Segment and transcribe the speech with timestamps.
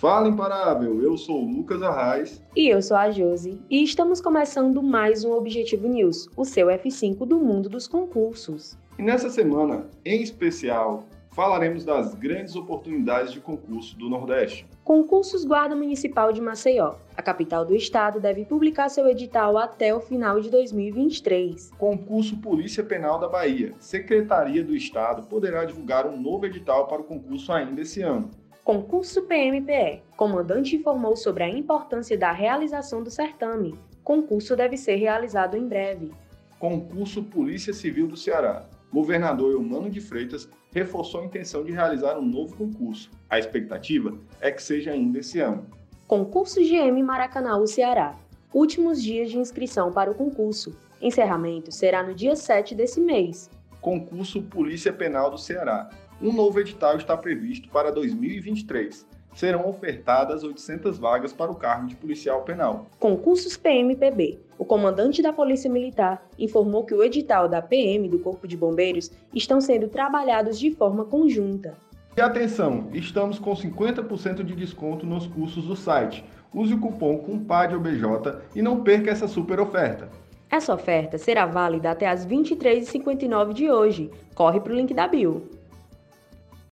[0.00, 2.42] Fala Imparável, eu sou o Lucas Arraes.
[2.56, 3.60] E eu sou a Josi.
[3.68, 8.78] E estamos começando mais um Objetivo News, o seu F5 do mundo dos concursos.
[8.98, 14.66] E nessa semana, em especial, falaremos das grandes oportunidades de concurso do Nordeste.
[14.82, 16.94] Concursos Guarda Municipal de Maceió.
[17.14, 21.72] A capital do estado deve publicar seu edital até o final de 2023.
[21.76, 23.74] Concurso Polícia Penal da Bahia.
[23.78, 28.30] Secretaria do Estado poderá divulgar um novo edital para o concurso ainda esse ano.
[28.64, 30.02] Concurso PMPE.
[30.16, 33.74] Comandante informou sobre a importância da realização do certame.
[34.04, 36.12] Concurso deve ser realizado em breve.
[36.58, 38.66] Concurso Polícia Civil do Ceará.
[38.92, 43.10] Governador Eumano de Freitas reforçou a intenção de realizar um novo concurso.
[43.30, 45.66] A expectativa é que seja ainda esse ano.
[46.06, 48.14] Concurso GM Maracanã, Ceará.
[48.52, 50.76] Últimos dias de inscrição para o concurso.
[51.00, 53.48] Encerramento será no dia 7 desse mês.
[53.80, 55.88] Concurso Polícia Penal do Ceará.
[56.20, 59.06] Um novo edital está previsto para 2023.
[59.34, 62.86] Serão ofertadas 800 vagas para o cargo de policial penal.
[62.98, 64.38] Concursos PMPB.
[64.58, 69.10] O comandante da Polícia Militar informou que o edital da PM do Corpo de Bombeiros
[69.34, 71.74] estão sendo trabalhados de forma conjunta.
[72.14, 76.22] E atenção, estamos com 50% de desconto nos cursos do site.
[76.52, 80.10] Use o cupom CUMPADOBJ e não perca essa super oferta.
[80.50, 84.10] Essa oferta será válida até as 23h59 de hoje.
[84.34, 85.59] Corre para o link da bio.